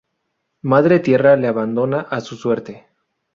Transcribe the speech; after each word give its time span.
Madre 0.63 0.99
Tierra 0.99 1.35
le 1.35 1.47
abandona 1.47 2.01
a 2.09 2.21
su 2.21 2.35
suerte. 2.35 2.87